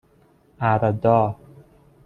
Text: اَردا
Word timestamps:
اَردا 0.59 1.37